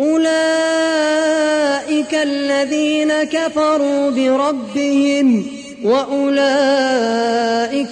[0.00, 0.42] أولئك
[2.14, 5.46] الذين كفروا بربهم
[5.84, 6.36] وأولئك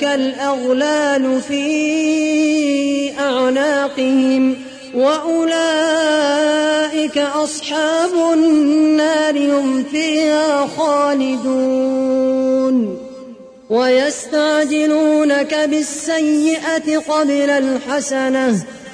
[0.05, 4.56] الأغلال في أعناقهم
[4.94, 5.59] وأولئك
[7.19, 12.10] أصحاب النار هم فيها خالدون.
[13.71, 18.65] ويستعجلونك بالسيئة قبل الحسنة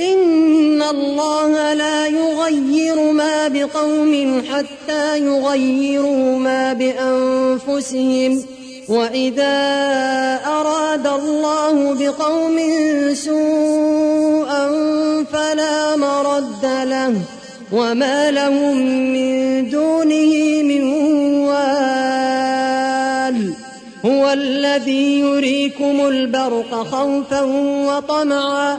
[0.00, 8.42] إن الله لا يغير ما بقوم حتى يغيروا ما بأنفسهم
[8.88, 9.58] وإذا
[10.46, 12.58] أراد الله بقوم
[13.14, 14.66] سوءا
[15.32, 17.14] فلا مرد له
[17.72, 18.76] وما لهم
[19.12, 20.82] من دونه من
[21.44, 22.80] وال
[24.04, 27.42] هو الذي يريكم البرق خوفا
[27.86, 28.78] وطمعا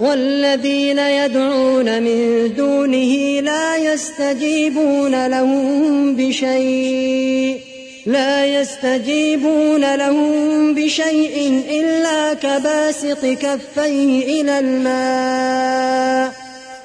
[0.00, 7.60] والذين يدعون من دونه لا يستجيبون لهم بشيء
[8.06, 16.32] لا يستجيبون لهم بشيء إلا كباسط كفيه إلى الماء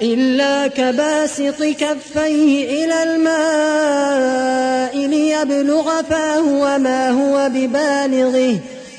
[0.02, 8.58] إلا كباسط كفيه إلى الماء ليبلغ فاه وما هو ببالغه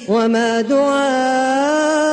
[0.09, 2.12] وما دعاء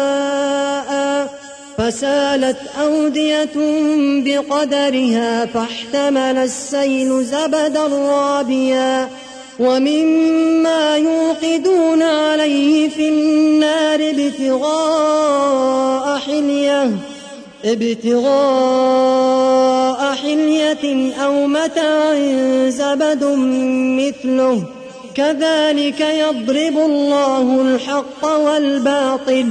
[1.91, 3.49] فسالت أودية
[4.25, 9.09] بقدرها فاحتمل السيل زبدا رابيا
[9.59, 15.41] ومما يوقدون عليه في النار ابتغاء
[16.17, 16.91] حلية
[17.65, 18.95] ابتغاء
[20.15, 22.15] حلية أو متاع
[22.69, 23.23] زبد
[23.99, 24.63] مثله.
[25.15, 29.47] كذلك يضرب الله الحق والباطل.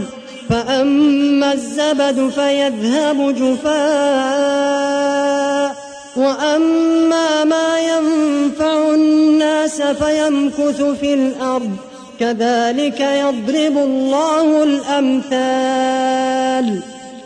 [0.50, 4.91] فأما الزبد فيذهب جفاء
[6.17, 11.70] وأما ما ينفع الناس فيمكث في الأرض
[12.20, 16.11] كذلك يضرب الله الأمثال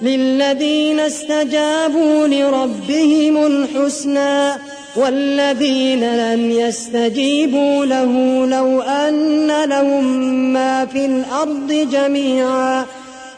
[0.02, 4.52] للذين استجابوا لربهم الحسنى
[4.96, 10.04] والذين لم يستجيبوا له لو أن لهم
[10.52, 12.84] ما في الأرض جميعا.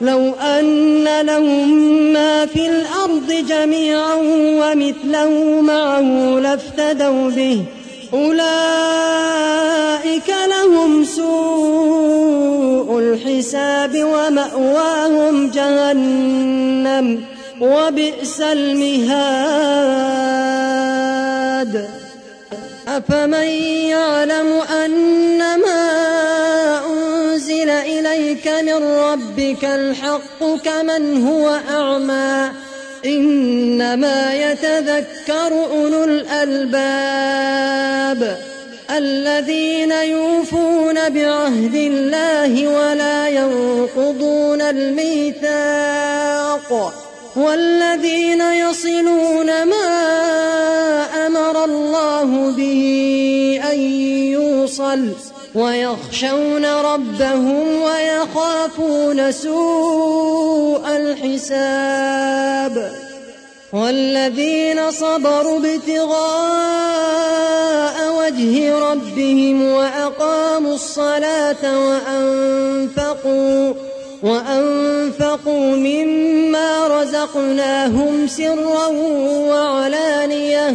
[0.01, 1.69] لو أن لهم
[2.13, 4.15] ما في الأرض جميعا
[4.61, 7.63] ومثله معه لافتدوا به.
[8.15, 8.37] أولئك
[10.47, 17.25] لهم سوء الحساب ومأواهم جهنم
[17.61, 19.97] وبئس المهاد.
[22.89, 23.49] أفمن
[23.93, 24.49] يعلم
[24.85, 25.76] أنما
[28.17, 32.51] إليك من ربك الحق كمن هو أعمى.
[33.07, 37.57] إنما يتذكر أولو الألباب
[38.91, 46.23] الذين يوفون بعهد الله ولا ينقضون الميثاق
[47.37, 49.87] والذين يصلون ما
[51.27, 53.81] أمر الله به أن
[54.33, 55.13] يوصل
[55.57, 62.77] ويخشون ربهم ويخافون سوء الحساب
[63.73, 66.77] والذين صبروا ابتغاء
[68.19, 73.75] وجه ربهم وأقاموا الصلاة وأنفقوا
[74.23, 78.87] وأنفقوا مما رزقناهم سرا
[79.51, 80.75] وعلانية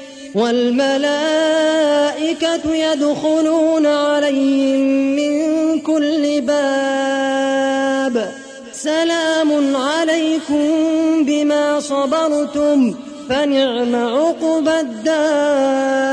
[0.35, 1.15] والملائكة
[2.75, 4.79] يدخلون عليهم
[5.15, 8.31] من كل باب.
[8.73, 10.67] سلام عليكم
[11.25, 12.95] بما صبرتم
[13.29, 16.11] فنعم عقبى الدار.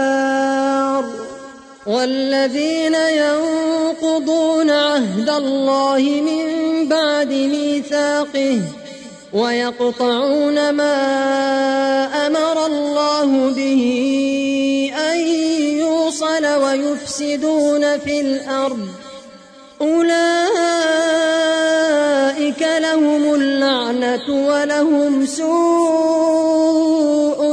[1.87, 6.45] والذين ينقضون عهد الله من
[6.89, 8.61] بعد ميثاقه
[9.33, 10.97] ويقطعون ما
[12.27, 13.83] أمر الله به
[15.13, 15.19] أن
[15.79, 18.89] يوصل ويفسدون في الأرض.
[19.81, 20.29] أولئك
[22.79, 25.55] لهم اللعنة ولهم سوء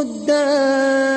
[0.01, 1.15] الدار.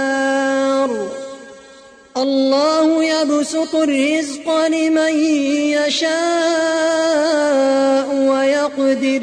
[2.16, 5.14] الله يبسط الرزق لمن
[5.78, 6.08] يشاء
[8.14, 9.22] ويقدر.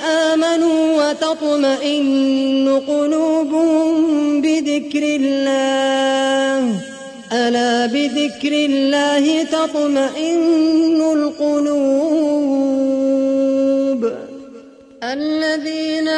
[0.00, 6.80] آمنوا وتطمئن قلوبهم بذكر الله.
[7.32, 12.12] ألا بذكر الله تطمئن القلوب.
[15.02, 16.08] الذين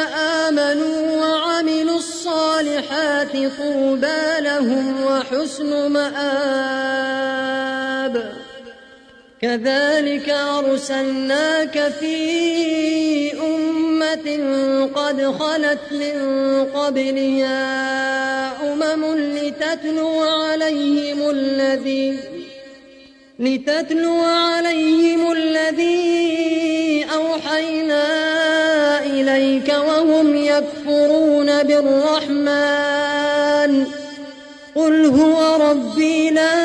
[0.41, 6.95] آمنوا وعملوا الصالحات طوبى لهم وحسن مآب.
[9.41, 12.15] كذلك أرسلناك في
[13.33, 13.54] أمة
[14.95, 16.15] قد خلت من
[16.75, 17.55] قبلها
[18.73, 22.19] أمم لتتلو عليهم الذي
[23.39, 28.03] لتتلو عليهم الذي أوحينا
[29.03, 33.05] إليك وهم يكفرون بالرحمن
[34.75, 36.64] قل هو ربي لا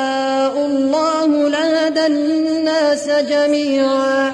[3.21, 4.33] جميعا.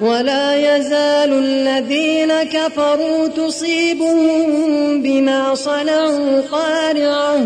[0.00, 7.38] ولا يزال الذين كفروا تصيبهم بما صنعوا قارعة.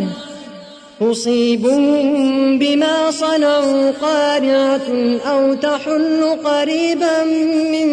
[1.01, 7.25] تصيبهم بما صنعوا قارعة أو تحل قريبا
[7.73, 7.89] من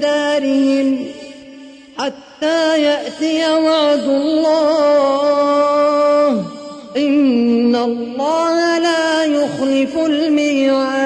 [0.00, 1.06] دارهم
[1.98, 4.86] حتى يأتي وعد الله.
[6.96, 11.05] إن الله لا يخلف الميعاد.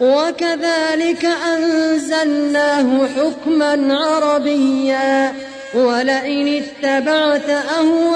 [0.00, 5.32] وكذلك أنزلناه حكما عربيا
[5.74, 8.08] ولئن اتبعت أهواءهم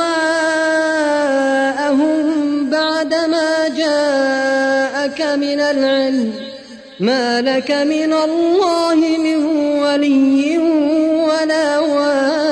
[2.71, 6.33] بعدما جاءك من العلم
[7.01, 9.45] ما لك من الله من
[9.83, 10.59] ولي
[11.29, 12.52] ولا واق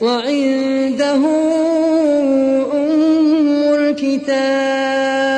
[0.00, 1.14] وعنده
[2.72, 5.34] أم الكتاب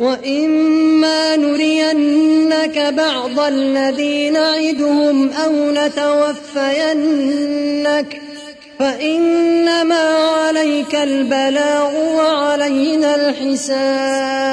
[0.00, 7.12] وإما نرينك بعض الذي نعدهم أو نتوفينك
[8.78, 10.02] فإنما
[10.46, 14.52] عليك البلاغ وعلينا الحساب